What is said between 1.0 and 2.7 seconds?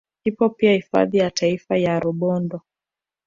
ya taifa ya Rubondo